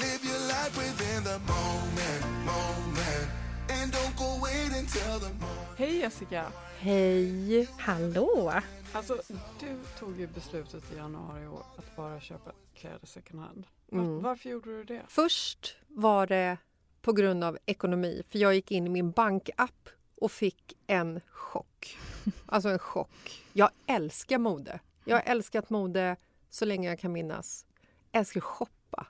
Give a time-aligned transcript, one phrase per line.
[0.00, 3.28] Live your life within the moment, moment.
[3.70, 5.76] And don't go wait until the morning.
[5.76, 6.52] Hej Jessica!
[6.78, 7.68] Hej!
[7.78, 8.52] Hallå!
[8.92, 9.16] Alltså,
[9.60, 13.66] du tog ju beslutet i januari i år att bara köpa kläder second hand.
[13.86, 14.22] Var, Mm.
[14.22, 15.02] Varför gjorde du det?
[15.08, 16.56] Först var det
[17.02, 19.88] på grund av ekonomi, för jag gick in i min bankapp
[20.20, 21.98] och fick en chock.
[22.46, 23.44] Alltså en chock.
[23.52, 24.80] Jag älskar mode.
[25.04, 26.16] Jag har älskat mode
[26.50, 27.66] så länge jag kan minnas.
[28.12, 29.06] Jag älskar shoppa.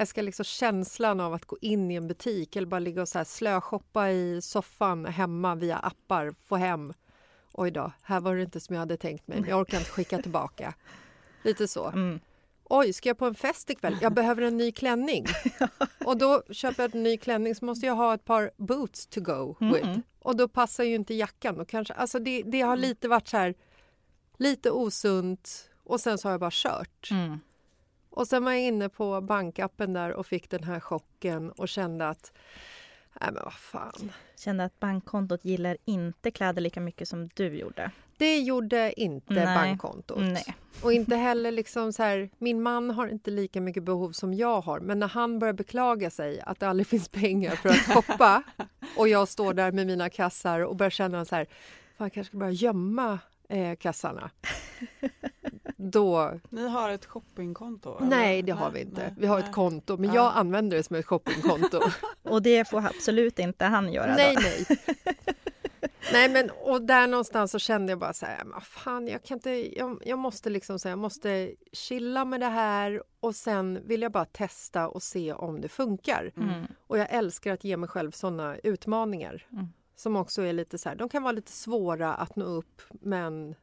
[0.00, 3.08] Jag älskar liksom känslan av att gå in i en butik eller bara ligga och
[3.08, 6.92] så här slöshoppa i soffan hemma via appar, få hem.
[7.52, 9.90] Oj då, här var det inte som jag hade tänkt mig, men jag orkar inte
[9.90, 10.74] skicka tillbaka.
[11.42, 11.92] Lite så.
[12.64, 13.98] Oj, ska jag på en fest ikväll?
[14.02, 15.26] Jag behöver en ny klänning.
[16.04, 19.20] Och då köper jag en ny klänning så måste jag ha ett par boots to
[19.20, 19.98] go with.
[20.18, 21.60] Och då passar ju inte jackan.
[21.60, 23.54] Och kanske, alltså det, det har lite varit så här,
[24.36, 27.10] lite osunt och sen så har jag bara kört.
[28.10, 32.08] Och sen var jag inne på bankappen där och fick den här chocken och kände
[32.08, 32.32] att,
[33.20, 34.12] nej men vad fan.
[34.36, 37.90] Kände att bankkontot gillar inte kläder lika mycket som du gjorde.
[38.18, 39.44] Det gjorde inte Nej.
[39.44, 40.18] bankkontot.
[40.20, 40.54] Nej.
[40.82, 44.60] Och inte heller liksom så här, min man har inte lika mycket behov som jag
[44.60, 44.80] har.
[44.80, 48.42] Men när han börjar beklaga sig att det aldrig finns pengar för att shoppa
[48.96, 52.30] och jag står där med mina kassar och börjar känna så här, fan jag kanske
[52.30, 54.30] ska börja gömma eh, kassarna.
[55.82, 57.96] Då, Ni har ett shoppingkonto?
[57.98, 58.06] eller?
[58.08, 59.00] nej det har vi inte.
[59.02, 59.48] nej, Vi har nej.
[59.48, 60.14] ett konto, men Ja.
[60.14, 61.80] jag använder det som ett shoppingkonto.
[62.22, 64.40] Och det får absolut inte han göra nej, då.
[64.40, 64.66] nej.
[66.12, 69.50] Nej, men och där någonstans så kände jag bara så här, fan, jag kan inte,
[69.78, 74.12] jag, jag måste liksom säga, jag måste chilla med det här och sen vill jag
[74.12, 76.32] bara testa och se om det funkar.
[76.36, 76.66] Mm.
[76.86, 79.66] Och jag älskar att ge mig själv såna utmaningar Mm.
[79.96, 83.54] som också är lite så här, de kan vara lite svåra att nå upp, men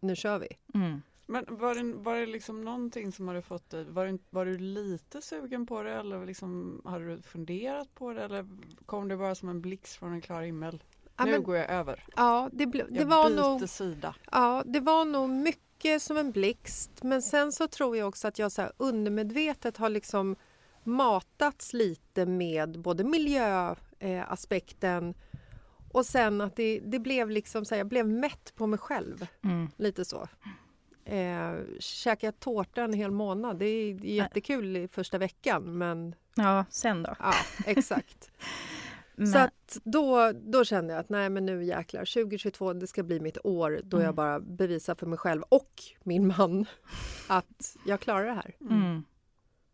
[0.00, 0.48] nu kör vi.
[0.74, 1.02] Mm.
[1.26, 4.58] Men var det, var det liksom någonting som hade fått dig, var, du- var du
[4.58, 8.46] lite sugen på det eller liksom, hade du funderat på det eller
[8.86, 10.82] kom det bara som en blixt från en klar himmel?
[11.16, 12.04] Ja, nu men- går jag över.
[12.16, 13.68] Ja, det, ble, det Jag var byter nog...
[13.68, 14.14] sida.
[14.32, 17.02] Ja, det var nog mycket som en blixt.
[17.02, 20.36] Men sen så tror jag också att jag så här undermedvetet har liksom
[20.82, 25.14] matats lite med både miljöaspekten eh,
[25.92, 29.26] och sen att det, det blev liksom så här, jag blev mätt på mig själv.
[29.44, 29.68] Mm.
[29.76, 30.28] Lite så.
[31.04, 36.64] Eh, käkade jag tårta en hel månad, det är jättekul i första veckan men Ja,
[36.70, 37.14] sen då.
[37.18, 37.34] ja,
[37.66, 38.30] exakt.
[39.16, 43.02] Men, Så att då, då kände jag att nej men nu jäklar, 2022 det ska
[43.02, 44.04] bli mitt år då Mm.
[44.06, 45.70] jag bara bevisar för mig själv och
[46.02, 46.66] min man
[47.28, 48.54] att jag klarar det här.
[48.60, 49.04] mm.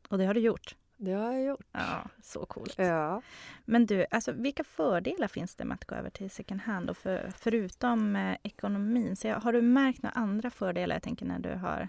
[0.08, 0.76] Och det har du gjort.
[1.02, 1.66] Det har jag gjort.
[1.72, 2.74] Ja, så coolt.
[2.78, 3.22] Ja.
[3.64, 6.90] Men du, alltså, vilka fördelar finns det med att gå över till second hand?
[6.90, 10.96] Och för, förutom eh, ekonomin, så har du märkt några andra fördelar?
[10.96, 11.88] Jag tänker när du har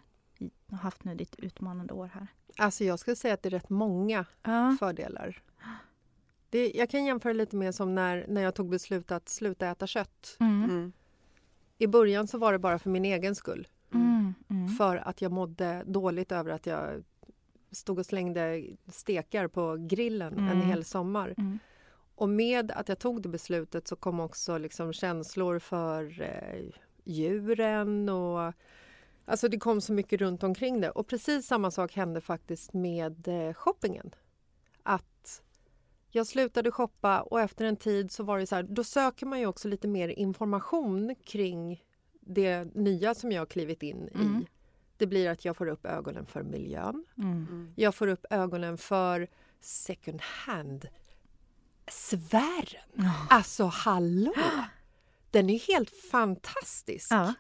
[0.72, 2.28] haft nu ditt utmanande år här.
[2.58, 4.76] Alltså jag skulle säga att det är rätt många Ja.
[4.80, 5.42] fördelar.
[6.50, 9.88] Det, jag kan jämföra lite med som när, när jag tog beslut att sluta äta
[9.88, 10.38] kött.
[10.40, 10.64] Mm.
[10.64, 10.94] Mm.
[11.78, 13.68] I början så var det bara för min egen skull.
[13.94, 14.34] Mm.
[14.50, 14.68] Mm.
[14.70, 17.04] för att jag mådde dåligt över att jag
[17.72, 20.62] stod och slängde stekar på grillen en Mm.
[20.62, 21.34] hel sommar.
[21.38, 21.60] Mm.
[22.16, 26.70] Och med att jag tog det beslutet så kom också liksom känslor för eh,
[27.04, 28.54] djuren och
[29.26, 30.90] alltså det kom så mycket runt omkring det.
[30.90, 34.12] Och precis samma sak hände faktiskt med eh, shoppingen.
[34.84, 35.42] Att
[36.10, 39.40] jag slutade shoppa och efter en tid så var det så här, då söker man
[39.40, 41.84] ju också lite mer information kring
[42.20, 44.46] det nya som jag har klivit in Mm.
[45.02, 47.06] Det blir att jag får upp ögonen för miljön.
[47.18, 47.32] Mm.
[47.32, 47.74] Mm.
[47.76, 49.28] Jag får upp ögonen för
[49.60, 50.88] second hand
[51.92, 53.10] sfären.
[53.30, 54.34] Alltså hallå!
[55.32, 57.08] Den är helt fantastisk.
[57.12, 57.34] Ja.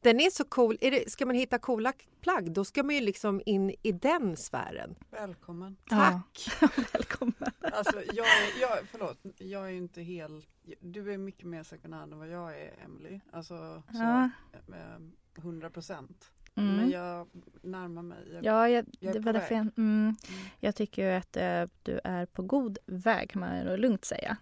[0.00, 0.78] Den är så cool.
[0.80, 4.36] Är det, ska man hitta coola plagg då ska man ju liksom in i den
[4.36, 4.94] sfären.
[5.10, 5.76] Välkommen.
[5.88, 6.48] Tack!
[6.92, 7.52] Välkommen.
[7.72, 10.48] Alltså jag är, jag, förlåt, jag är inte helt,
[10.80, 13.20] du är mycket mer second hand än vad jag är Emily.
[13.32, 14.30] Alltså så, Ja.
[14.68, 15.02] eh,
[15.38, 16.32] 100 procent.
[16.56, 16.76] Mm.
[16.76, 17.26] Men jag
[17.62, 18.18] närmar mig.
[18.32, 20.16] Jag, Ja, jag, Jag det var därför jag, mm,
[20.60, 24.36] jag tycker att eh, du är på god väg kan man lugnt säga.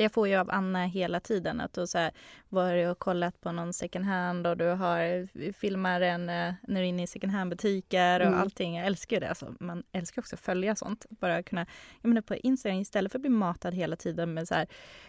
[0.00, 1.60] Det får jag av Anna hela tiden.
[1.60, 6.28] Att du så här, och kollat på någon second hand och du har filmar en
[6.28, 8.40] eh, när du är inne i second hand-butiker och Mm.
[8.40, 8.76] allting.
[8.76, 9.28] Jag älskar ju det.
[9.28, 11.06] Alltså, man älskar också att följa sånt.
[11.10, 11.66] Bara kunna,
[12.02, 14.66] jag menar på Instagram istället för att bli matad hela tiden med så här,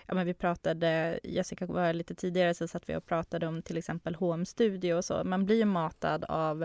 [0.08, 3.78] ja men vi pratade, Jessica var lite tidigare så satt vi och pratade om till
[3.78, 5.24] exempel H&M Studio och så.
[5.24, 6.62] Man blir ju matad av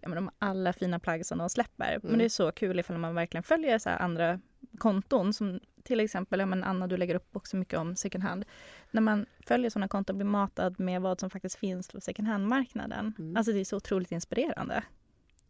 [0.00, 1.98] ja, men de alla fina plagg som de släpper.
[2.02, 2.18] Men Mm.
[2.18, 4.40] det är så kul ifall man verkligen följer så andra
[4.78, 8.44] konton som till exempel, ja, men Anna du lägger upp också mycket om second hand.
[8.90, 13.14] När man följer sådana konton blir matad med vad som faktiskt finns på second hand-marknaden.
[13.18, 13.36] Mm.
[13.36, 14.84] Alltså det är så otroligt inspirerande.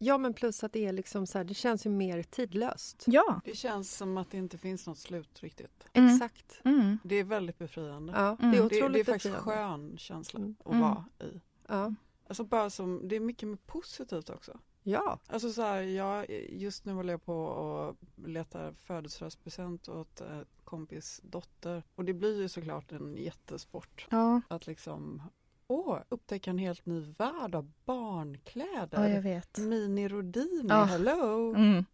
[0.03, 3.05] Ja men plus att det är liksom så här, det känns ju mer tidlöst.
[3.07, 3.41] Ja.
[3.45, 5.89] det känns som att det inte finns något slut riktigt.
[5.93, 6.15] Mm.
[6.15, 6.61] Exakt.
[6.65, 6.99] Mm.
[7.05, 8.13] Det är väldigt befriande.
[8.17, 8.59] Ja, det Mm.
[8.59, 9.89] är Det, det är otroligt faktiskt befriande.
[9.89, 10.55] skön känsla Mm.
[10.61, 10.81] att Mm.
[10.81, 11.41] vara i.
[11.69, 11.95] Ja.
[12.29, 14.59] Alltså bara som, det är mycket mer positivt också.
[14.83, 15.19] Ja.
[15.27, 17.97] Alltså så här, jag, just nu håller jag på och
[18.29, 21.83] letar födelsedagspresent åt eh, kompis dotter.
[21.95, 24.07] Och det blir ju såklart en jättesport.
[24.11, 25.23] Ja, Att liksom,
[25.67, 29.03] åh, upptäcka en helt ny värld av barnkläder.
[29.03, 29.59] ja, jag vet.
[29.59, 30.85] Mini Rodini, Ja.
[30.85, 31.55] hello!
[31.55, 31.85] Mm.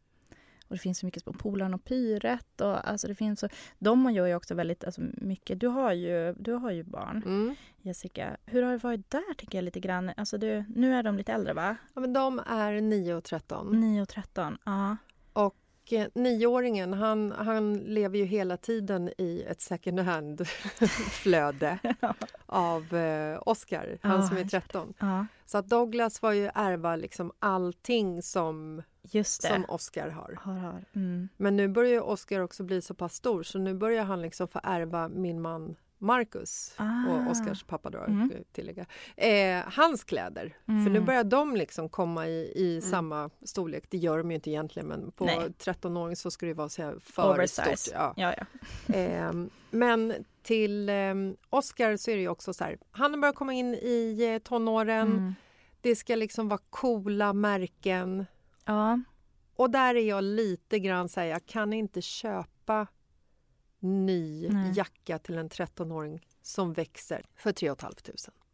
[0.68, 2.60] Och det finns så mycket på Polaren och Pyret.
[2.60, 3.48] Och alltså det finns så,
[3.78, 5.60] de gör ju också väldigt alltså mycket.
[5.60, 7.54] Du har ju, du har ju barn, Mm.
[7.82, 8.36] Jessica.
[8.46, 10.10] Hur har det varit där tycker jag lite grann?
[10.16, 11.76] Alltså du, nu är de lite äldre va?
[11.94, 13.80] ja men de är 9 och 13.
[13.80, 14.58] 9 och 13.
[14.64, 14.96] Ja.
[15.32, 15.56] Och
[15.92, 21.78] eh, nioåringen han, han lever ju hela tiden i ett second hand-flöde
[22.46, 24.60] av eh, Oscar, han Ja, som är just det.
[24.60, 24.94] 13.
[24.98, 29.48] ja, Så att Douglas var ju ärva liksom allting som, just det.
[29.48, 30.38] som Oscar har.
[30.42, 30.84] Har, har.
[30.94, 31.28] Mm.
[31.36, 34.60] Men nu börjar Oscar också bli så pass stor så nu börjar han liksom få
[34.62, 37.06] ärva min man Marcus Ah.
[37.08, 38.30] och Oscars pappa då, Mm.
[38.30, 38.86] eh, tillägga,
[39.16, 40.56] eh, hans kläder.
[40.66, 41.04] För nu Mm.
[41.04, 43.84] börjar de liksom komma i, i samma storlek.
[43.90, 45.48] Det gör de ju inte egentligen men på Nej.
[45.58, 47.76] 13-åring så ska det vara så här för Oversize.
[47.76, 47.94] stort.
[47.94, 48.14] Ja.
[48.16, 48.46] Ja, ja.
[48.94, 53.52] Ehm, men till ehm, Oscar så är det ju också så här, han börjar komma
[53.52, 55.08] in i eh, tonåren.
[55.12, 55.34] Mm.
[55.80, 58.26] Det ska liksom vara coola märken.
[58.66, 59.00] Ja.
[59.56, 62.86] Och där är jag lite grann så här, jag kan inte köpa
[63.78, 64.72] ny Nej.
[64.76, 68.02] jacka till en 13-åring som växer för 3 500.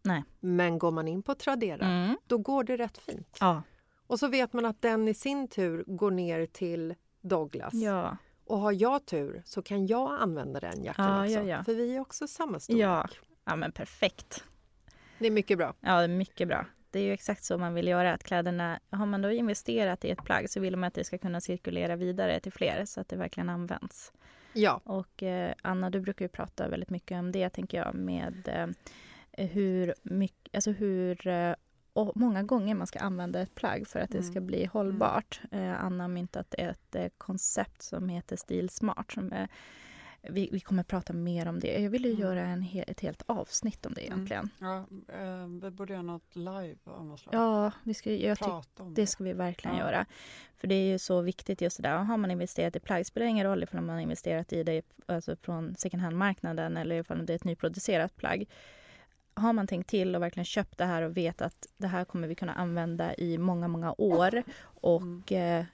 [0.02, 0.24] Nej.
[0.40, 2.16] Men går man in på Tradera, Mm.
[2.26, 3.36] då går det rätt fint.
[3.40, 3.62] Ja.
[4.06, 7.74] Och så vet man att den i sin tur går ner till Douglas.
[7.74, 8.16] Ja.
[8.44, 11.32] Och har jag tur så kan jag använda den jackan Ja, också.
[11.34, 11.64] ja, ja.
[11.64, 12.82] För vi är också samma storlek.
[12.82, 13.08] Ja.
[13.44, 14.44] ja, men perfekt.
[15.18, 15.74] Det är mycket bra.
[15.80, 16.66] Ja, det är mycket bra.
[16.92, 18.12] Det är ju exakt så man vill göra.
[18.12, 21.18] Att kläderna, har man då investerat i ett plagg så vill man att det ska
[21.18, 24.12] kunna cirkulera vidare till fler så att det verkligen används.
[24.52, 28.48] Ja, Och eh, Anna, du brukar ju prata väldigt mycket om det, tänker jag, med
[29.32, 31.54] eh, hur mycket, alltså hur eh,
[31.92, 34.46] och många gånger man ska använda ett plagg för att det ska Mm.
[34.46, 35.40] bli hållbart.
[35.50, 39.12] Eh, Anna har myntat ett eh, koncept som heter Stilsmart.
[39.12, 39.48] Som är,
[40.22, 41.80] vi, vi kommer prata mer om det.
[41.80, 42.20] Jag vill ju Mm.
[42.22, 44.50] göra en he, ett helt avsnitt om det egentligen.
[44.58, 44.76] Ja,
[45.08, 47.34] eh, vi borde göra något live av något slag.
[47.34, 49.82] Ja, vi ska, jag Prata om det ska vi verkligen Ja.
[49.84, 50.06] göra.
[50.56, 51.96] För det är ju så viktigt just det där.
[51.96, 54.82] Har man investerat i plagg spelar det ingen roll ifall man har investerat i det
[55.06, 58.48] alltså från second hand-marknaden eller ifall det är ett nyproducerat plagg.
[59.34, 62.28] Har man tänkt till och verkligen köpt det här och vet att det här kommer
[62.28, 65.64] vi kunna använda i många, många år och eh,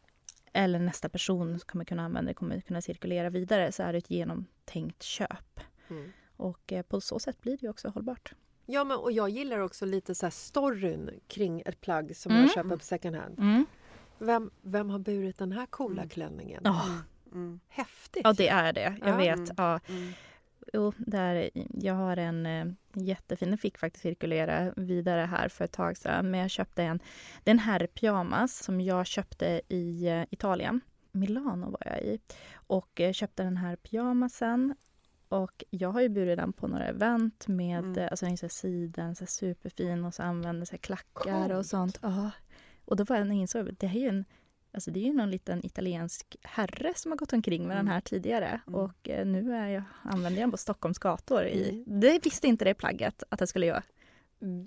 [0.52, 4.10] eller nästa person kommer kunna använda det, kommer kunna cirkulera vidare så är det ett
[4.10, 5.60] genomtänkt köp.
[5.90, 6.12] Mm.
[6.36, 8.32] Och eh, på så sätt blir det ju också hållbart.
[8.66, 12.42] ja men, och jag gillar också lite så här storyn kring ett plagg som Mm.
[12.44, 13.38] jag köper på second hand.
[13.38, 13.66] Mm.
[14.18, 16.08] Vem, vem har burit den här coola Mm.
[16.08, 16.60] klänningen?
[16.64, 16.84] Ja.
[17.32, 17.60] Mm.
[17.68, 18.22] Häftigt!
[18.24, 18.96] Ja, det är det.
[19.00, 19.16] Jag Ja.
[19.16, 19.36] vet.
[19.38, 19.54] Mm.
[19.56, 19.80] Ja.
[20.72, 25.72] Jo, där, jag har en eh, jättefin, den fick faktiskt cirkulera vidare här för ett
[25.72, 26.30] tag sedan.
[26.30, 26.98] Men jag köpte en,
[27.44, 30.80] det är en herrpyjamas som jag köpte i eh, Italien.
[31.12, 32.20] Milano var jag i.
[32.54, 34.74] Och eh, köpte den här pyjamasen.
[35.28, 38.08] Och jag har ju burit den på några event med, Mm.
[38.10, 41.54] alltså den är så här siden, så här superfin och så använder så klackar och
[41.56, 41.66] Coolt.
[41.66, 41.98] sånt.
[42.02, 42.30] Ja.
[42.84, 44.24] Och då var jag insåg, det här är ju en
[44.78, 47.92] Alltså det är ju någon liten italiensk herre som har gått omkring med den Mm.
[47.92, 48.60] här tidigare.
[48.66, 48.80] Mm.
[48.80, 51.44] Och eh, nu är jag, använder jag den på Stockholms gator.
[51.44, 52.00] I, Mm.
[52.00, 53.82] det visste inte det plagget att jag skulle göra.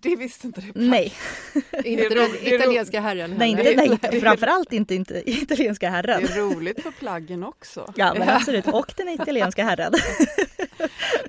[0.01, 0.71] Det visste inte det.
[0.75, 1.13] Nej,
[1.83, 6.23] Inte den det italienska herren nej, inte, nej framförallt inte, inte italienska Det herren.
[6.23, 7.93] är roligt för plaggen också.
[7.95, 8.67] Ja, men absolut.
[8.67, 9.93] Och den italienska herren.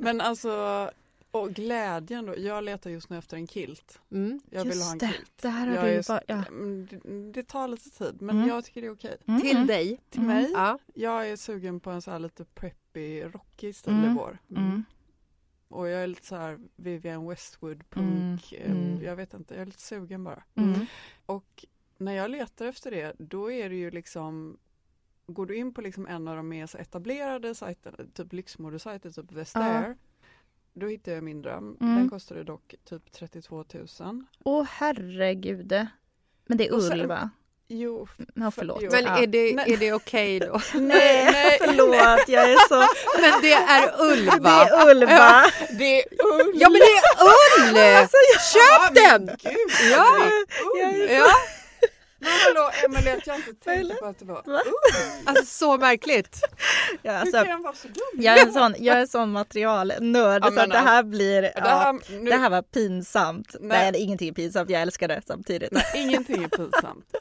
[0.00, 0.90] Men alltså,
[1.32, 2.38] och glädjen då.
[2.38, 4.00] Jag letar just nu efter en kilt.
[4.10, 4.40] Mm.
[4.50, 5.06] Jag vill ha en Just det.
[5.12, 5.32] kilt.
[5.42, 6.20] Det här har Jag du ju är- bara...
[6.26, 6.44] Ja.
[6.48, 8.48] Mm, det, det tar lite tid men Mm.
[8.48, 9.16] jag tycker det är okej.
[9.26, 10.00] Mm, Till mm, dig.
[10.10, 10.34] Till Mm.
[10.36, 10.78] mig, Ja.
[10.94, 14.10] jag är sugen på en så här lite preppy, rockig stil Mm.
[14.10, 14.38] i vår.
[14.56, 14.84] Mm.
[15.68, 18.10] Och jag är lite så här Vivienne Westwood, Mm.
[18.10, 19.02] punk, eh, Mm.
[19.04, 20.42] jag vet inte, jag är lite sugen bara.
[20.54, 20.86] Mm.
[21.26, 21.64] Och
[21.98, 24.58] när jag letar efter det, då är det ju liksom
[25.26, 29.96] Går du in på liksom en av de mer etablerade sajterna, typ lyxmodesajter, typ Vestair
[30.74, 31.76] Då hittar jag min dröm.
[31.80, 31.96] Mm.
[31.96, 33.64] Den kostade dock typ 32
[34.00, 34.24] 000.
[34.44, 35.86] Åh herregud.
[36.46, 37.30] Men det är ull va?
[37.68, 38.78] Jo, Ja, förlåt.
[38.82, 38.88] Jo.
[38.92, 39.18] Men Ja.
[39.22, 40.60] är det, är det okej då?
[40.74, 42.86] nej, nej, Förlåt, jag är så...
[43.20, 44.64] Men det är ull Det va?
[44.66, 45.44] är ull va?
[45.78, 46.52] det är ull!
[46.54, 48.38] Ja men det är ull!
[48.52, 49.26] Köp den!
[49.26, 50.06] Gud, Ja.
[50.74, 51.10] det är ull!
[51.10, 51.26] Ja,
[52.46, 54.60] hallå Emelie, att jag inte tänkte på att det var Va?
[55.24, 56.40] alltså så märkligt.
[57.02, 58.22] Ja, Hur alltså, kan jag vara så dum?
[58.24, 61.02] jag är en sån, jag är en sån materialnörd Ja, så men att det här
[61.02, 61.42] blir...
[61.42, 63.56] Det Ja, här, nu, det här var pinsamt.
[63.60, 63.92] Nej, Nej.
[63.92, 64.70] det är ingenting är pinsamt.
[64.70, 65.72] Jag älskar det samtidigt.
[65.72, 67.14] nej, ingenting är pinsamt.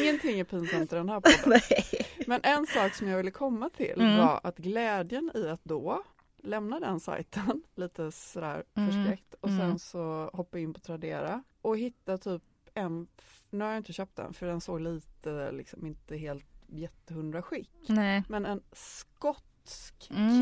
[0.00, 1.38] Ingenting är pinsamt i den här podden.
[1.70, 2.06] Nej.
[2.26, 4.18] Men en sak som jag ville komma till Mm.
[4.18, 6.02] var att glädjen i att då
[6.42, 8.90] lämna den sajten lite sådär Mm.
[8.90, 9.78] förskräckt och sen Mm.
[9.78, 12.42] så hoppa in på Tradera och hitta typ
[12.74, 13.06] en,
[13.50, 17.70] nu har jag inte köpt den för den såg lite liksom inte helt jättehundra skick.
[17.88, 18.22] Nej.
[18.28, 20.40] Men en skotsk Mm,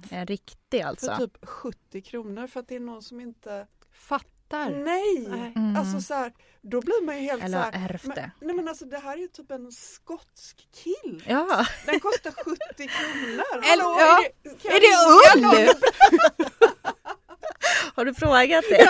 [0.00, 1.16] kilt en riktig för alltså.
[1.16, 4.70] typ 70 kronor för att det är någon som inte Fattar.
[4.70, 5.26] Nej!
[5.28, 5.52] Nej.
[5.56, 5.76] Mm.
[5.76, 8.30] Alltså så här, då blir man ju helt Eller så här, ärvt men, det.
[8.40, 11.24] nej men alltså det här är ju typ en skotsk kilt.
[11.26, 11.66] Ja.
[11.86, 13.44] Den kostar 70 kronor.
[13.54, 14.24] Eller- Hallå, ja.
[14.24, 15.74] är det, Är det ull?
[17.94, 18.88] Har du frågat det?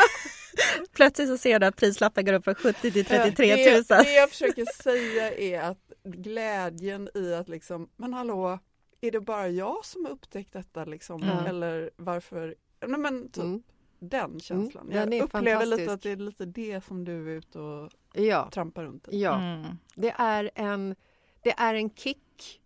[0.93, 3.85] Plötsligt så ser du att prislappen går upp från 70 till 33 000.
[3.89, 8.59] Det, det jag försöker säga är att glädjen i att liksom, men hallå,
[9.01, 11.23] är det bara jag som har upptäckt detta liksom?
[11.23, 11.47] Mm.
[11.47, 12.55] Eller varför?
[12.87, 13.63] Nej men typ Mm.
[13.99, 14.89] den känslan.
[14.91, 17.91] den är jag upplever lite att det är lite det som du är ute och
[18.15, 19.23] Ja, trampar runt i.
[19.23, 19.35] ja.
[19.41, 19.67] Mm.
[19.95, 20.95] Det är en,
[21.43, 22.61] det är en kick.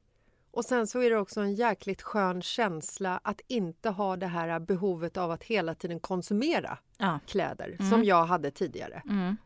[0.59, 4.61] Och sen så är det också en jäkligt skön känsla att inte ha det här
[4.61, 7.19] behovet av att hela tiden konsumera Ja.
[7.27, 7.91] kläder Mm.
[7.91, 9.03] som jag hade tidigare.
[9.09, 9.37] Mm.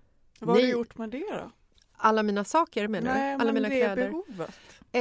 [0.41, 1.51] Vad har Ni- du gjort med det då?
[1.97, 3.41] Alla mina saker menar Nej, du?
[3.43, 4.09] Alla men mina det kläder?
[4.11, 4.51] behovet.
[4.93, 5.01] Eh,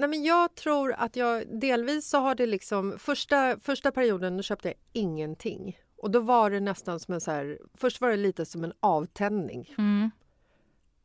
[0.00, 4.42] nej men jag tror att jag delvis så har det liksom första, första perioden då
[4.42, 8.16] köpte jag ingenting och då var det nästan som en så här, först var det
[8.16, 9.74] lite som en avtändning.
[9.78, 10.10] Mm.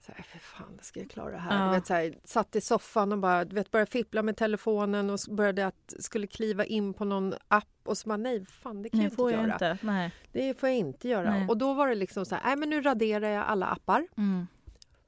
[0.05, 1.65] Så här, för fan, ska jag klara det här?
[1.65, 1.71] Ja.
[1.71, 5.67] Vet, så här, satt i soffan och bara, vet, började fippla med telefonen och började
[5.67, 9.07] att skulle kliva in på någon app och så bara nej, fan det kan Nej,
[9.07, 9.71] jag får inte jag göra.
[9.71, 9.85] inte.
[9.85, 10.11] Nej.
[10.31, 11.29] Det får jag inte göra.
[11.29, 11.47] Nej.
[11.47, 14.07] Och då var det liksom så här, nej men nu raderar jag alla appar.
[14.17, 14.47] Mm.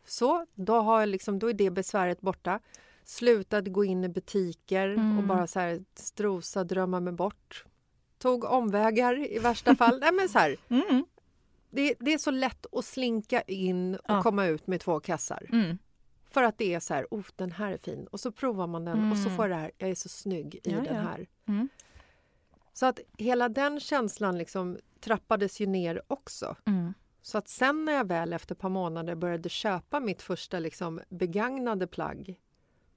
[0.07, 2.59] Så, då, har jag liksom, då är det besväret borta.
[3.03, 5.17] Slutade gå in i butiker Mm.
[5.17, 7.65] och bara så här strosa, drömma mig bort.
[8.17, 9.99] Tog omvägar i värsta fall.
[9.99, 11.05] Nej, men så här, Mm.
[11.75, 14.22] Det, det är så lätt att slinka in och Ja.
[14.24, 15.50] komma ut med två kassar.
[15.51, 15.77] Mm.
[16.29, 18.08] För att det är så här, oh, den här är fin.
[18.08, 19.38] Och så provar man den och så Mm.
[19.38, 21.27] får det här, jag är så snygg i Ja, den här.
[21.48, 21.70] Mm.
[22.74, 26.55] Så att hela den känslan liksom trappades ju ner också.
[26.65, 26.94] Mm.
[27.22, 31.01] Så att sen när jag väl efter ett par månader började köpa mitt första liksom
[31.10, 32.39] begagnade plagg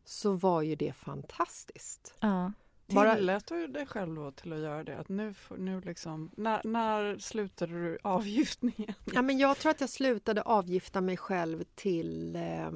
[0.05, 2.15] så var ju det fantastiskt.
[2.21, 2.53] Ja.
[2.95, 4.99] Bara- Tillät du dig själv till att göra det?
[4.99, 8.95] Att nu, nu liksom, när, när slutade du avgiftningen?
[9.05, 12.71] Ja, men jag tror att jag slutade avgifta mig själv till eh,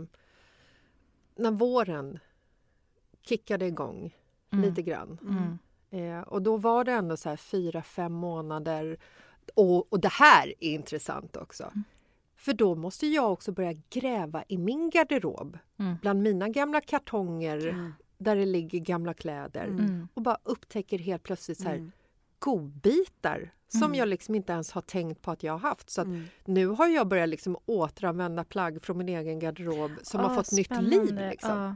[1.37, 2.19] när våren
[3.23, 4.15] kickade igång
[4.53, 4.65] Mm.
[4.69, 5.19] lite grann.
[5.23, 5.59] Mm.
[5.91, 8.97] Eh, och då var det ändå så här fyra, fem månader.
[9.55, 11.65] Och, och det här är intressant också.
[11.65, 11.85] Mm.
[12.37, 15.59] För då måste jag också börja gräva i min garderob.
[15.79, 15.97] Mm.
[16.03, 17.93] Bland mina gamla kartonger Mm.
[18.23, 19.65] Där det ligger gamla kläder.
[19.65, 19.79] Mm.
[19.85, 20.09] Mm.
[20.15, 21.93] Och bara upptäcker helt plötsligt så här Mm.
[22.39, 23.95] godbitar som Mm.
[23.95, 25.91] jag liksom inte ens har tänkt på att jag har haft.
[25.91, 26.25] Så att Mm.
[26.45, 30.53] nu har jag börjat liksom återanvända plagg från min egen garderob som har Ah, fått
[30.53, 30.77] nytt liv.
[31.05, 31.31] spännande.
[31.31, 31.59] Liksom.
[31.59, 31.75] Ja.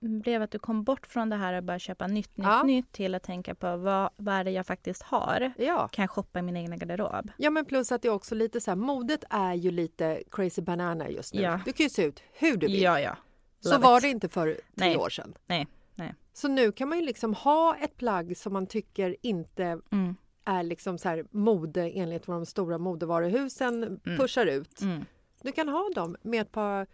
[0.00, 2.62] blev att du kom bort från det här att bara köpa nytt, nytt, Ja.
[2.62, 5.52] nytt till att tänka på vad, vad är det jag faktiskt har?
[5.58, 5.88] Ja.
[5.88, 7.30] Kan jag shoppa i min egna garderob?
[7.36, 10.62] ja, men plus att det är också lite så här, modet är ju lite crazy
[10.62, 11.40] banana just nu.
[11.42, 11.60] Ja.
[11.64, 12.82] Du kan ju se ut hur du vill.
[12.82, 13.16] Ja, ja.
[13.60, 14.02] så Love var it.
[14.02, 14.96] det inte för tre Nej.
[14.96, 15.34] år sedan.
[15.46, 15.66] Nej,
[16.00, 16.14] nej.
[16.32, 20.62] Så nu kan man ju liksom ha ett plagg som man tycker inte Mm, är
[20.62, 24.80] liksom så här mode enligt vad de stora modevaruhusen pushar ut.
[24.80, 25.04] mm.
[25.42, 26.86] Du kan ha dem med ett par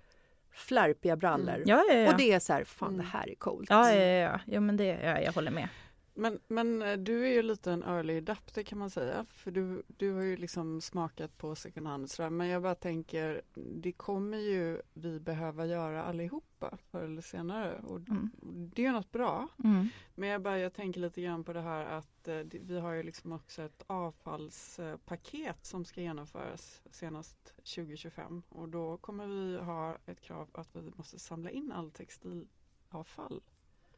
[0.52, 1.62] flärpiga brallor.
[1.66, 2.10] Ja, ja, ja.
[2.12, 3.70] Och det är så här, fan det här är coolt.
[3.70, 4.60] Ja, ja, ja, ja.
[4.60, 5.68] Men det, ja, jag håller med.
[6.16, 9.26] Men, men eh, du är ju lite en early adapter kan man säga.
[9.30, 12.10] För du, du har ju liksom smakat på second hand.
[12.10, 12.30] sådär.
[12.30, 17.78] Men jag bara tänker, det kommer ju vi behöva göra allihopa förr eller senare.
[17.78, 18.30] Och Mm.
[18.74, 19.48] det är ju något bra.
[19.64, 19.88] Mm.
[20.14, 23.02] Men jag, bara, jag tänker lite grann på det här att eh, vi har ju
[23.02, 30.20] liksom också ett avfallspaket som ska genomföras senast 2025 och då kommer vi ha ett
[30.20, 33.40] krav att vi måste samla in all textilavfall.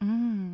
[0.01, 0.48] Mm.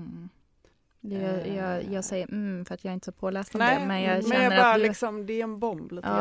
[1.11, 3.87] Jag, jag, jag säger mm för att jag är inte så påläst om Nej, det.
[3.87, 4.82] Men jag men känner jag bara att du...
[4.82, 6.14] liksom, det är en bomb lite Ja,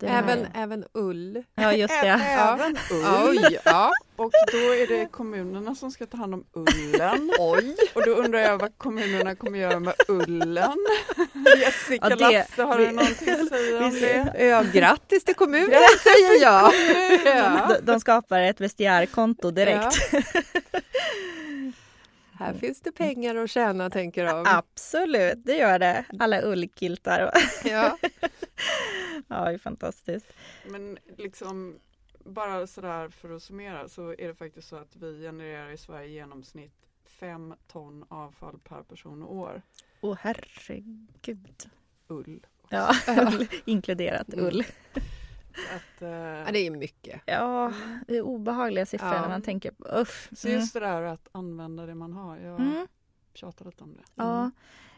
[0.00, 1.42] grann Även, är- även ull.
[1.54, 2.08] Ja, just det.
[2.08, 3.04] Även ull.
[3.28, 3.90] Oj, ja.
[4.16, 7.30] Och då är det kommunerna som ska ta hand om ullen.
[7.38, 7.76] Oj.
[7.94, 10.76] Och då undrar jag vad kommunerna kommer göra med ullen.
[11.60, 14.44] Jessica Ja, det- Lasse, har du någonting att säga om vi- det?
[14.44, 15.68] Ja, grattis till kommunen
[16.02, 16.72] säger jag.
[17.36, 17.66] Ja.
[17.68, 19.96] De, de skapar ett vestiärkonto direkt.
[22.38, 24.44] Här finns det pengar att tjäna tänker de.
[24.48, 26.04] Absolut, det gör det.
[26.18, 27.26] Alla ullkiltar.
[27.26, 27.40] och-
[27.70, 27.98] Ja.
[29.28, 30.26] Ja, det är fantastiskt.
[30.66, 31.78] Men liksom
[32.24, 36.06] bara sådär för att summera så är det faktiskt så att vi genererar i Sverige
[36.08, 36.74] i genomsnitt
[37.04, 39.62] fem ton avfall per person och år.
[40.00, 41.70] Åh herregud.
[42.08, 42.46] Ull.
[42.68, 44.44] Ja, ull, inkluderat Mm.
[44.46, 44.64] ull.
[44.64, 45.00] Så,
[45.76, 47.20] att, eh, ja, det är mycket.
[47.26, 47.72] Ja,
[48.08, 49.20] det är obehagliga siffror Ja.
[49.20, 50.28] när man tänker på uff.
[50.32, 52.36] så just det där att använda det man har.
[52.36, 52.86] Jag Mm.
[53.34, 54.02] tjatar lite om det.
[54.14, 54.50] Ja,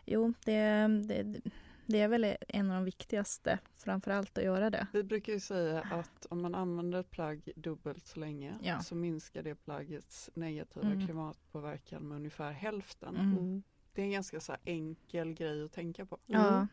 [0.07, 0.61] jo, det,
[1.09, 1.41] det,
[1.87, 4.87] det är väl en av de viktigaste framför allt att göra det.
[4.93, 8.81] Vi brukar ju säga att om man använder ett plagg dubbelt så länge Ja.
[8.81, 11.07] så minskar det plaggets negativa Mm.
[11.07, 13.17] klimatpåverkan med ungefär hälften.
[13.17, 13.33] Mm.
[13.39, 13.63] Mm.
[13.93, 16.19] Det är en ganska så enkel grej att tänka på.
[16.27, 16.67] Ja.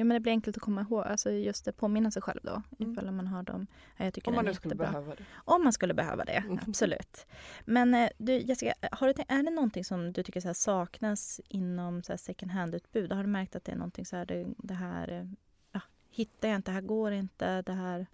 [0.00, 2.62] Ja, men det blir enkelt att komma ihåg, alltså just det, påminna sig själv då,
[2.78, 2.92] Mm.
[2.92, 3.66] ifall man har dem.
[3.96, 5.24] Ja, jag tycker Om man nu skulle behöva det.
[5.34, 6.58] Om man skulle behöva det, Mm.
[6.68, 7.26] absolut.
[7.64, 12.02] Men eh, du Jessica, har du, är det någonting som du tycker så saknas inom
[12.02, 13.12] så här second hand-utbud?
[13.12, 15.26] Har du märkt att det är någonting så här, det, det här eh,
[15.72, 18.06] ja, hittar jag inte, det här går inte, det här,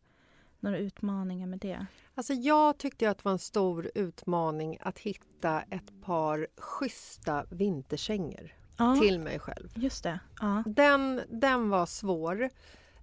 [0.60, 1.86] några utmaningar med det?
[2.14, 8.52] Alltså jag tyckte att det var en stor utmaning att hitta ett par schyssta vinterkängor
[8.76, 9.68] Ja, till mig själv.
[9.74, 10.18] just det.
[10.40, 10.62] Ja.
[10.66, 12.50] Den, den var svår.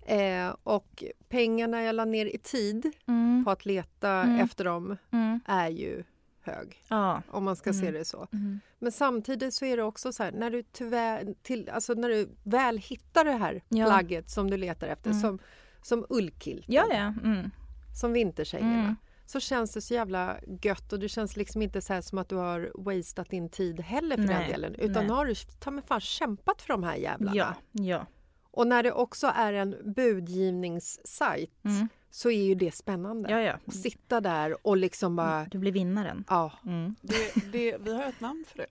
[0.05, 3.43] Eh, och pengarna jag la ner i tid Mm.
[3.45, 4.39] på att leta Mm.
[4.39, 5.39] efter dem Mm.
[5.45, 6.03] är ju
[6.41, 6.83] hög.
[6.87, 7.21] Ja.
[7.31, 7.93] Om man ska se Mm.
[7.93, 8.27] det så.
[8.33, 8.59] Mm.
[8.79, 12.29] Men samtidigt så är det också så här, när du, tyvärr, till, alltså när du
[12.43, 13.85] väl hittar det här Ja.
[13.85, 15.21] plagget som du letar efter, Mm.
[15.21, 15.39] som,
[15.81, 17.13] som ullkilten, Ja,
[17.99, 18.95] som vinterkängorna.
[19.33, 22.29] Så känns det så jävla gött och det känns liksom inte så här som att
[22.29, 24.75] du har wastat din tid heller för den Nej, delen.
[24.75, 25.15] Utan nej.
[25.15, 27.35] har du ta mig fan kämpat för de här jävlarna.
[27.35, 28.05] Ja, ja.
[28.51, 31.87] Och när det också är en budgivningssajt Mm.
[32.11, 33.29] så är ju det spännande.
[33.31, 33.59] ja, ja.
[33.65, 36.23] Att sitta där och liksom bara, Du blir vinnaren.
[36.29, 36.51] ja.
[36.65, 36.95] Mm.
[37.01, 38.67] Det, det, vi har ett namn för det.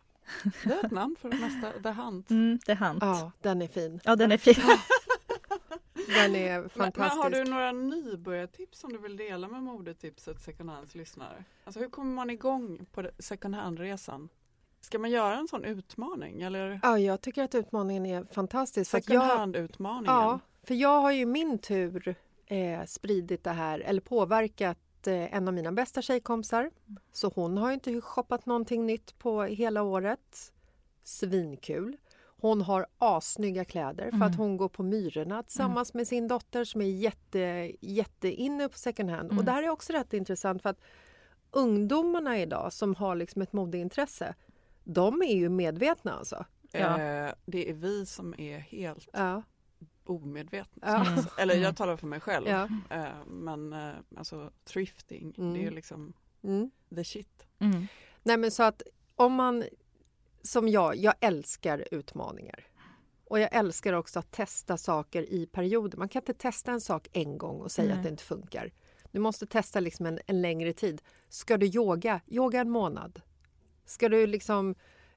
[0.65, 2.31] Vi har ett namn för nästa The Hunt.
[2.31, 2.99] Mm, det är han.
[3.01, 4.01] Ja, den är fin.
[4.05, 4.55] Ja, den är fin.
[6.15, 6.99] Den är fantastisk.
[6.99, 11.45] men har du några nybörjartips som du vill dela med modetipset second hands lyssnare?
[11.65, 14.29] Alltså hur kommer man igång på second hand-resan?
[14.81, 18.91] Ska man göra en sån utmaning eller Ja, jag tycker att utmaningen är fantastisk.
[18.91, 20.15] Second hand-utmaningen?
[20.15, 22.15] ja, för jag har ju i min tur
[22.47, 26.71] eh, spridit det här, eller påverkat eh, en av mina bästa tjejkompisar.
[27.13, 30.53] Så hon har ju inte shoppat någonting nytt på hela året.
[31.03, 31.97] Svinkul.
[32.43, 34.39] Hon har assnygga kläder för att Mm.
[34.39, 39.11] hon går på Myrorna tillsammans med sin dotter som är jätte, jätte inne på second
[39.11, 39.27] hand.
[39.29, 39.45] Och Mm.
[39.45, 40.81] det här är också rätt intressant för att
[41.51, 44.35] ungdomarna idag som har liksom ett modeintresse,
[44.85, 46.45] de är ju medvetna alltså.
[46.73, 47.01] Ja.
[47.01, 49.43] Eh, det är vi som är helt Ja.
[50.05, 50.87] omedvetna.
[50.87, 51.07] Ja.
[51.07, 51.25] Mm.
[51.39, 51.65] Eller Mm.
[51.65, 52.49] jag talar för mig själv.
[52.49, 52.69] Ja.
[52.91, 55.55] Eh, men eh, alltså thrifting, Mm.
[55.55, 56.13] det är liksom
[56.45, 56.71] Mm.
[56.95, 57.47] the shit.
[57.59, 57.87] Mm.
[58.23, 58.83] Nej men så att
[59.17, 59.65] om man
[60.43, 62.65] som jag, jag älskar utmaningar.
[63.25, 65.99] Och jag älskar också att testa saker i perioder.
[65.99, 67.97] Man kan inte testa en sak en gång och säga Nej.
[67.97, 68.73] att det inte funkar.
[69.11, 71.03] Du måste testa liksom en, en längre tid.
[71.29, 73.21] Ska du yoga, yoga en månad.
[73.85, 74.75] Ska du liksom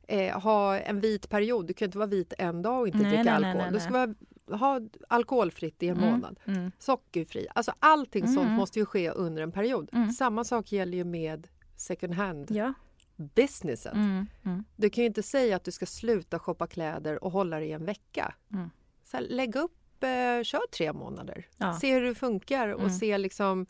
[0.08, 3.08] eh, ha en vit period, du kan inte vara vit en dag och inte Nej,
[3.10, 3.72] dricka nej, nej, alkohol.
[3.72, 3.92] nej, Du ska
[4.48, 6.10] vara, ha alkoholfritt i en Mm.
[6.12, 6.40] månad.
[6.46, 6.72] Mm.
[6.80, 7.48] Sockerfri.
[7.56, 8.54] Alltså allting sånt Mm.
[8.54, 9.90] måste ju ske under en period.
[9.94, 10.12] Mm.
[10.12, 12.74] Samma sak gäller ju med second hand Ja.
[13.17, 13.95] Businessen.
[13.97, 17.60] Mm, mm, Du kan ju inte säga att du ska sluta shoppa kläder och hålla
[17.60, 18.36] det i en vecka.
[18.54, 18.69] Mm.
[19.04, 21.47] Så här, lägg upp, eh, kör tre månader.
[21.58, 21.73] Ja.
[21.73, 22.91] Se hur det funkar och Mm.
[22.93, 23.65] se liksom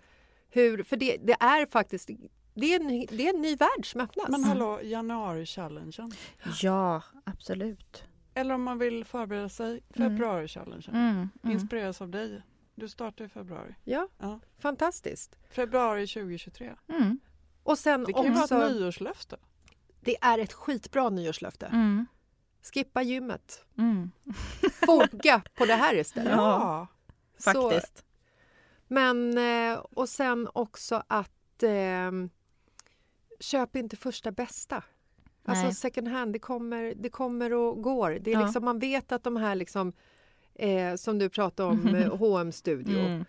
[0.50, 0.84] hur...
[0.84, 2.10] För det, det är faktiskt
[2.54, 4.30] det är, en, det är en ny värld som öppnas.
[4.30, 6.12] Men hallå, januari-challengen.
[6.62, 8.04] Ja, absolut.
[8.34, 10.90] Eller om man vill förbereda sig, februari-challengen.
[10.96, 11.54] Mm, mm.
[11.56, 12.42] Inspireras av dig.
[12.76, 13.76] Du startar i februari.
[13.84, 14.40] Ja, Ja.
[14.60, 15.38] fantastiskt.
[15.50, 16.76] Februari 2023.
[16.88, 17.20] Mm,
[17.66, 19.38] Och sen Det kan ju vara också, ett nyårslöfte.
[20.02, 21.66] det är ett skitbra nyårslöfte.
[21.66, 22.06] mm,
[22.74, 23.66] Skippa gymmet.
[23.78, 24.12] mm.
[24.86, 26.32] Foga på det här istället.
[26.32, 26.88] Ja.
[27.38, 28.06] Så- Faktiskt.
[28.88, 32.12] Men, eh, och sen också att eh,
[33.40, 34.84] köp inte första bästa.
[35.46, 35.74] Alltså Nej.
[35.74, 38.18] second hand, det kommer, det kommer och går.
[38.22, 38.44] Det är Ja.
[38.46, 39.94] liksom, man vet att de här liksom,
[40.56, 43.00] eh, som du pratade om, H&M Studio.
[43.00, 43.26] Mm,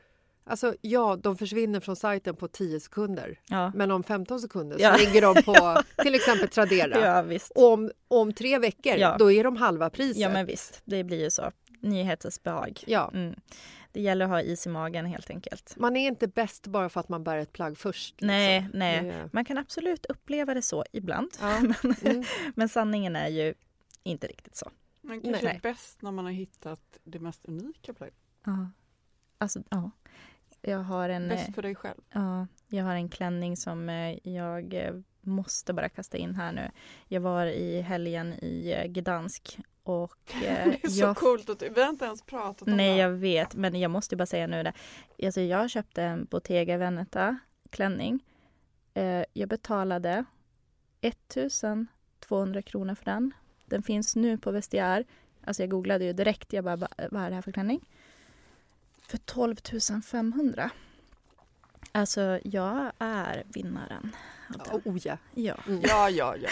[0.49, 3.41] Alltså ja, de försvinner från sajten på 10 sekunder.
[3.49, 3.73] ja.
[3.75, 4.95] Men om 15 sekunder Ja.
[4.95, 7.01] så ligger de på till exempel Tradera.
[7.07, 7.51] ja, visst.
[7.55, 9.17] Och om, om tre veckor, Ja.
[9.19, 10.17] då är de halva priset.
[10.23, 10.83] Ja, men visst.
[10.85, 11.53] Det blir ju så.
[11.81, 12.85] Nyhetens behag.
[12.87, 13.11] Ja.
[13.15, 13.35] Mm.
[13.93, 15.75] Det gäller att ha is i magen helt enkelt.
[15.77, 18.15] Man är inte bäst bara för att man bär ett plagg först.
[18.15, 18.27] liksom.
[18.27, 19.03] Nej, nej.
[19.05, 21.31] Det- Man kan absolut uppleva det så ibland.
[21.41, 21.61] Ja.
[21.83, 22.25] men, Mm.
[22.55, 23.55] men sanningen är ju
[24.03, 24.71] inte riktigt så.
[25.01, 25.61] Men kanske Nej.
[25.63, 28.17] bäst när man har hittat det mest unika plagget.
[28.47, 28.71] Ja.
[29.39, 29.91] Alltså, ja.
[30.62, 31.31] Jag har en...
[31.31, 32.01] eh, Bäst för dig själv.
[32.12, 36.71] Ja, jag har en klänning som eh, jag eh, måste bara kasta in här nu.
[37.09, 40.40] Jag var i helgen i eh, Gdansk och eh,
[40.83, 41.49] Det är så jag coolt.
[41.51, 42.97] Att, vi har inte ens pratat om Nej, det.
[42.97, 44.73] jag vet, men jag måste bara säga nu det.
[45.27, 47.38] Alltså, jag köpte en Bottega Veneta
[47.71, 48.25] klänning.
[48.95, 50.25] Eh, jag betalade
[51.01, 53.33] 1200 kronor för den.
[53.66, 55.05] Den finns nu på Vestiaire.
[55.45, 57.88] Alltså jag googlade ju direkt, jag bara, "Va- vad är det här för klänning?
[59.09, 59.57] För 12
[60.03, 60.71] 500.
[61.92, 64.16] Alltså, jag är vinnaren.
[64.49, 64.81] den.
[64.85, 65.19] Oh, ja.
[65.35, 65.59] Ja.
[65.66, 65.81] Mm.
[65.85, 66.49] Ja, ja, ja.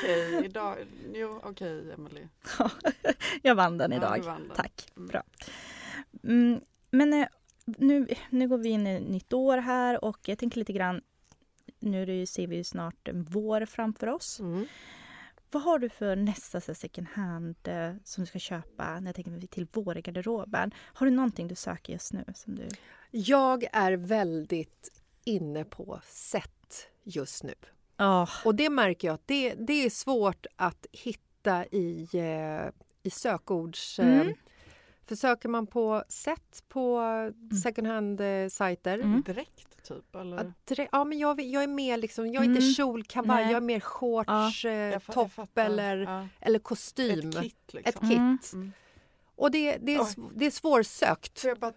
[0.00, 0.76] okej, idag...
[1.14, 2.28] Jo, okej, Emily.
[3.42, 4.16] jag vann den Ja, idag.
[4.16, 4.56] du vann den.
[4.56, 4.88] Tack.
[4.96, 5.08] Mm.
[5.08, 5.22] Bra.
[6.22, 7.26] Mm, men eh,
[7.64, 11.00] nu, nu går vi in i nytt år här och jag tänker lite grann
[11.84, 14.40] nu ser vi ju snart en vår framför oss.
[14.40, 14.66] Mm.
[15.54, 19.14] Vad har du för nästa så second hand eh, som du ska köpa när jag
[19.14, 20.70] tänker till vårgarderoben?
[20.76, 22.24] Har du någonting du söker just nu?
[22.34, 22.68] Som du...
[23.10, 24.92] Jag är väldigt
[25.24, 27.54] inne på sätt just nu.
[27.96, 32.70] Ja, Och det märker jag att det, det är svårt att hitta i, eh,
[33.02, 33.98] i sökords...
[33.98, 34.34] Eh, Mm.
[35.06, 37.02] för söker man på sätt på
[37.62, 39.22] second hand-sajter Mm.
[39.22, 40.14] Direkt, typ?
[40.16, 40.52] Eller?
[40.92, 42.72] Ja, men jag, jag är mer liksom, jag är inte Mm.
[42.74, 43.52] kjol, kavaj, Nej.
[43.52, 45.04] jag är mer shorts, eh, fa- jag
[45.36, 46.28] topp eller, Ja.
[46.40, 47.28] eller kostym.
[47.28, 48.06] Ett kit, liksom.
[48.06, 48.18] Ett kit.
[48.18, 48.38] Mm.
[48.52, 48.72] Mm.
[49.36, 50.06] Och det, det, är,
[50.38, 51.40] det är svårsökt.
[51.40, 51.72] Får jag, bara,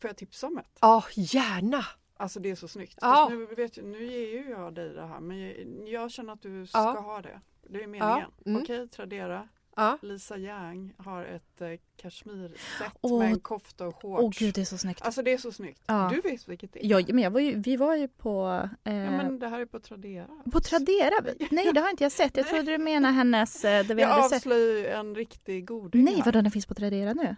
[0.00, 0.78] får jag tipsa om ett?
[0.80, 1.84] Ja, gärna!
[2.16, 2.98] Alltså det är så snyggt.
[3.00, 3.28] Ja.
[3.30, 6.42] Nu, vet jag, nu ger ju jag dig det här men jag, jag känner att
[6.42, 7.00] du ska Ja.
[7.00, 7.40] ha det.
[7.68, 8.30] Det är meningen.
[8.46, 8.62] mm.
[8.62, 9.48] Okej, Tradera.
[9.76, 9.98] Ja.
[10.02, 13.18] Lisa Yang har ett eh, kashmirset Åh.
[13.18, 14.22] med en kofta och shorts.
[14.22, 15.02] åh gud det är så snyggt.
[15.02, 15.82] Alltså det är så snyggt.
[15.86, 16.10] Ja.
[16.14, 16.90] Du vet vilket det är.
[16.90, 18.68] Ja, men jag var ju, vi var ju på...
[18.84, 20.26] Eh, Ja, men det här är på Tradera.
[20.52, 21.14] På Tradera?
[21.50, 22.36] Nej, det har inte jag sett.
[22.36, 23.64] Jag trodde du menade hennes...
[23.64, 27.12] eh, Det vi Jag avslöjar ju en riktig goding Nej, vadå den finns på Tradera
[27.12, 27.36] nu?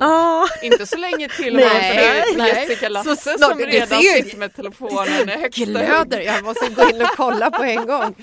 [0.00, 0.46] Ah.
[0.62, 2.48] Inte så länge till är nej.
[2.48, 6.20] Jessica Så Lasse snart- som det redan ser sitter med telefonen i högsta Glöder!
[6.20, 8.14] Jag måste gå in och kolla på en gång.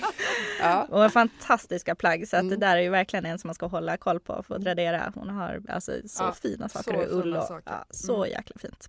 [0.60, 0.84] Ja.
[0.84, 2.60] Och fantastiska plagg så att Mm.
[2.60, 5.12] det där är ju verkligen en som man ska hålla koll på för Tradera.
[5.14, 8.30] Hon har alltså så Ja, fina saker så i ull och ja, så Mm.
[8.30, 8.88] jäkla fint.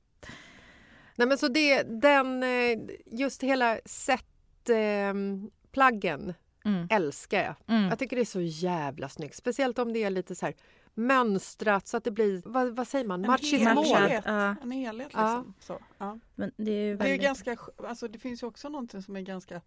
[1.16, 6.34] Nej, men så det, den, eh, just hela set-plaggen
[6.66, 6.88] Mm.
[6.92, 7.56] älskar jag.
[7.78, 7.90] Mm.
[7.90, 9.36] Jag tycker det är så jävla snyggt.
[9.36, 10.56] Speciellt om det är lite så här
[10.98, 13.76] mönstrat så att det blir, vad, vad säger man, En match is helhet.
[13.76, 13.88] more.
[14.00, 14.24] helhet.
[14.26, 14.56] Ja.
[14.62, 15.38] En helhet Ja.
[15.38, 15.54] liksom.
[15.60, 16.20] Så, ja.
[16.36, 17.22] Men det är ju Det är väldigt...
[17.22, 19.62] ganska, sk- alltså det finns ju också någonting som är ganska,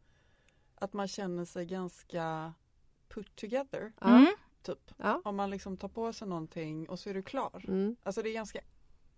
[0.74, 2.52] att man känner sig ganska
[3.08, 4.08] put together, Ja.
[4.08, 4.26] Mm.
[4.62, 4.90] typ.
[4.96, 5.20] Ja.
[5.24, 7.64] Om man liksom tar på sig någonting och så är du klar.
[7.68, 8.60] Mm, Alltså det är ganska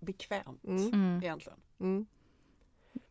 [0.01, 1.23] bekvämt mm, Mm.
[1.23, 1.59] egentligen.
[1.81, 2.07] mm.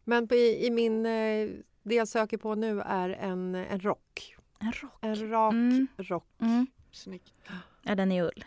[0.04, 1.50] Men på, i, i min, eh,
[1.84, 4.36] det jag söker på nu är en, en rock.
[4.60, 4.94] En rock.
[5.02, 5.88] En rak Mm.
[5.98, 6.26] rock.
[6.40, 6.68] Mm.
[6.92, 7.34] Snyggt.
[7.84, 8.46] Ja, den är ull.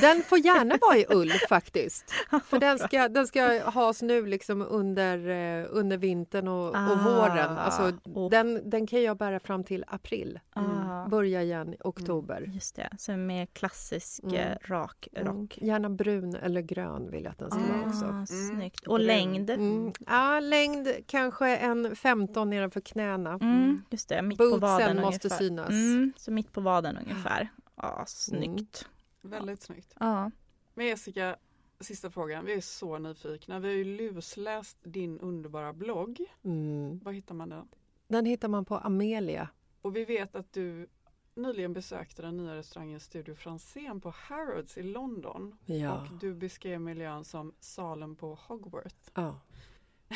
[0.00, 2.10] Den får gärna vara i ull faktiskt.
[2.46, 7.04] För den ska, den ska has nu liksom under, eh, under vintern och, och Ah.
[7.04, 7.58] våren.
[7.58, 8.30] Alltså, Oh.
[8.30, 10.40] den, den kan jag bära fram till april.
[10.54, 11.08] Ah.
[11.08, 12.50] Börja igen i oktober.
[12.54, 14.34] Just det, så en mer klassisk Mm.
[14.36, 15.26] eh, rak Mm.
[15.36, 15.58] rock.
[15.60, 18.04] Gärna brun eller grön vill jag att den ska vara också.
[18.04, 18.26] Ah, Mm.
[18.26, 18.86] snyggt.
[18.86, 19.50] Och längd.
[19.50, 19.92] Mm.
[20.06, 23.30] Ja, längd kanske en 15 nedanför knäna.
[23.42, 25.44] Mm, just det, mitt på Bootsen vaden måste ungefär.
[25.44, 25.68] synas.
[25.70, 27.48] Mm, så mitt på vaden ungefär.
[27.76, 28.86] Ja, snyggt.
[29.24, 29.94] Väldigt snyggt.
[30.00, 30.30] Ja.
[30.74, 31.36] Men Jessica,
[31.80, 32.44] sista frågan.
[32.44, 33.58] Vi är så nyfikna.
[33.58, 36.20] Vi har ju lusläst din underbara blogg.
[36.42, 36.98] Mm.
[36.98, 37.68] Var hittar man den?
[38.08, 39.48] Den hittar man på Amelia.
[39.82, 40.88] Och vi vet att du
[41.34, 45.56] nyligen besökte den nya restaurangen Studio Franzén på Harrods i London.
[45.66, 46.00] Ja.
[46.00, 49.10] Och du beskrev miljön som salen på Hogwarts.
[49.14, 49.40] ja.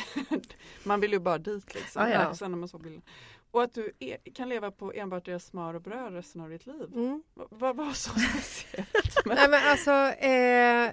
[0.85, 2.03] man vill ju bara dit liksom.
[2.03, 2.35] Ja, ja.
[2.35, 3.03] Sen när man såg bilden.
[3.51, 6.67] Och att du är, kan leva på enbart deras smör och bröd resten av ditt
[6.67, 6.91] liv.
[6.95, 7.23] Mm.
[7.35, 9.19] Vad var så speciellt?
[9.27, 10.93] Nej, men alltså, eh,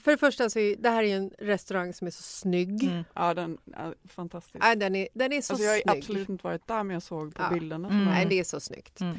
[0.00, 2.84] för det första så är det här är ju en restaurang som är så snygg.
[2.84, 3.04] Mm.
[3.14, 4.56] Ja, den är fantastisk.
[4.64, 5.98] Nej, den, är, den är så Alltså jag har snygg.
[5.98, 7.50] absolut inte varit där men jag såg på Ja.
[7.54, 7.88] bilderna.
[7.88, 8.04] Mm.
[8.04, 9.00] Nej, det är så snyggt.
[9.00, 9.16] Mm.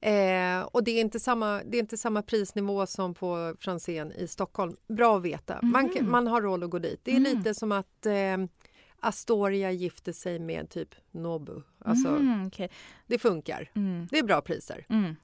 [0.00, 4.28] Eh, och det är, inte samma, det är inte samma prisnivå som på Franzén i
[4.28, 4.76] Stockholm.
[4.88, 5.58] Bra att veta.
[5.62, 6.10] Man, Mhm.
[6.10, 7.00] man har råd att gå dit.
[7.04, 7.36] Det är Mm.
[7.38, 8.12] lite som att eh,
[9.02, 11.62] Astoria gifte sig med typ Nobu.
[11.78, 12.70] Alltså, Mm, okej.
[13.06, 13.70] Det funkar.
[13.74, 14.06] mm.
[14.10, 14.86] Det är bra priser.
[14.88, 15.16] Mm.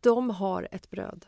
[0.00, 1.26] De har ett bröd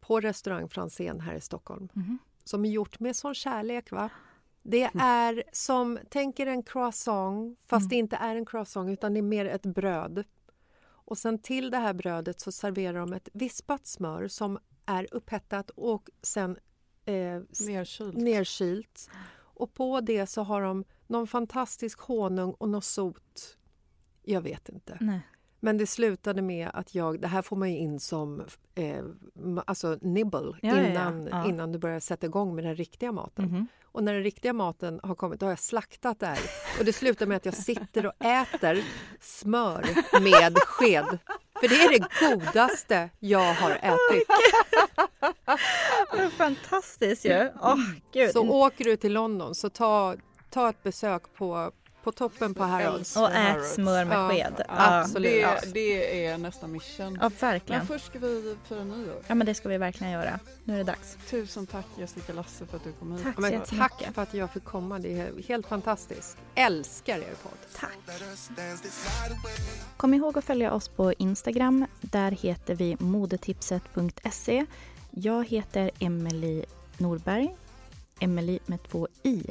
[0.00, 2.18] på restaurang Franzén här i Stockholm Mhm.
[2.44, 3.90] som är gjort med sån kärlek.
[3.90, 4.10] va?
[4.62, 7.88] Det är som, tänk er en croissant fast Mm.
[7.88, 10.24] det inte är en croissant utan det är mer ett bröd.
[10.80, 15.70] Och sen till det här brödet så serverar de ett vispat smör som är upphettat
[15.70, 16.56] och sen
[17.04, 18.16] eh, Nerkylt.
[18.16, 19.10] nerkylt.
[19.58, 23.56] Och på det så har de någon fantastisk honung och något sot.
[24.22, 24.96] Jag vet inte.
[25.00, 25.20] Nej.
[25.60, 28.42] Men det slutade med att jag, det här får man ju in som
[28.74, 29.04] eh,
[29.66, 30.86] alltså nibble Ja, ja, ja.
[30.90, 31.46] innan, Ja.
[31.48, 33.44] innan du börjar sätta igång med den riktiga maten.
[33.44, 33.66] Mhm.
[33.92, 36.38] Och när den riktiga maten har kommit, då har jag slaktat det här.
[36.78, 38.84] Och det slutar med att jag sitter och äter
[39.20, 39.86] smör
[40.20, 41.18] med sked.
[41.60, 44.28] För det är det godaste jag har ätit.
[46.12, 47.50] Det är Fantastiskt ju!
[47.62, 47.76] Åh,
[48.12, 48.30] gud.
[48.30, 50.16] Så åker du till London så ta,
[50.50, 53.16] ta ett besök på, på toppen på Harrods.
[53.16, 54.54] Och ät smör med Ja, sked.
[54.68, 55.32] Ja, absolut.
[55.32, 55.56] Det, Ja.
[55.74, 57.18] det är nästan mission.
[57.20, 57.78] ja verkligen.
[57.78, 59.22] Men först ska vi fira nyår.
[59.26, 60.38] Ja, men det ska vi verkligen göra.
[60.64, 61.16] Nu är det dags.
[61.30, 63.22] Tusen tack Jessica Lasse för att du kom hit.
[63.24, 63.34] Tack.
[63.36, 64.98] Ja, Men så tack för att jag fick komma.
[64.98, 66.36] Det är helt fantastiskt.
[66.54, 67.52] Älskar er podd.
[67.76, 67.98] Tack.
[69.96, 71.86] Kom ihåg att följa oss på Instagram.
[72.00, 74.66] Där heter vi modetipset.se.
[75.10, 76.64] Jag heter Emily
[76.98, 77.56] Norberg.
[78.20, 79.44] Emily med två i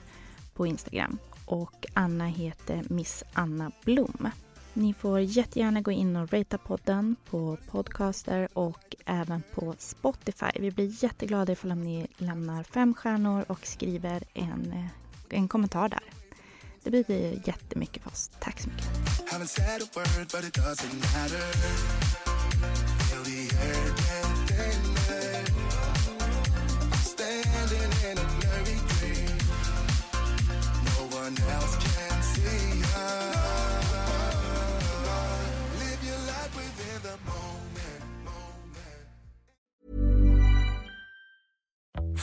[0.53, 1.17] på Instagram.
[1.47, 4.29] Och Anna heter Miss Anna Blom.
[4.73, 10.51] Ni får jättegärna gå in och ratea podden på Podcaster och även på Spotify.
[10.59, 14.89] Vi blir jätteglada ifall ni lämnar fem stjärnor och skriver en,
[15.29, 16.03] en kommentar där.
[16.83, 18.31] Det betyder jättemycket för oss.
[18.39, 18.87] Tack så mycket.